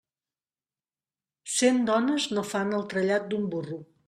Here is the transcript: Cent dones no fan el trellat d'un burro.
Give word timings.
Cent 1.57 1.85
dones 1.91 2.27
no 2.35 2.45
fan 2.55 2.75
el 2.81 2.89
trellat 2.95 3.31
d'un 3.33 3.49
burro. 3.55 3.81